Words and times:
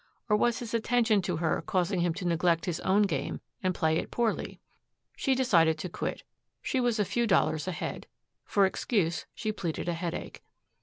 Or 0.29 0.35
was 0.35 0.57
his 0.57 0.73
attention 0.73 1.21
to 1.21 1.35
her 1.37 1.61
causing 1.63 1.99
him 1.99 2.15
to 2.15 2.25
neglect 2.27 2.65
his 2.65 2.79
own 2.79 3.03
game 3.03 3.39
and 3.61 3.75
play 3.75 3.97
it 3.99 4.09
poorly? 4.09 4.59
She 5.15 5.35
decided 5.35 5.77
to 5.77 5.89
quit. 5.89 6.23
She 6.63 6.79
was 6.79 6.97
a 6.97 7.05
few 7.05 7.27
dollars 7.27 7.67
ahead. 7.67 8.07
For 8.43 8.65
excuse 8.65 9.27
she 9.35 9.51
pleaded 9.51 9.87
a 9.87 9.93
headache. 9.93 10.41